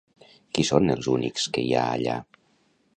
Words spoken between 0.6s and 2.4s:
són els únics que hi ha allà?